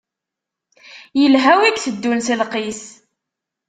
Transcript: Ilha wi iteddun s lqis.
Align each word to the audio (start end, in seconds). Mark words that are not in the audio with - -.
Ilha 1.23 1.53
wi 1.59 1.65
iteddun 1.69 2.19
s 2.27 2.29
lqis. 2.41 2.81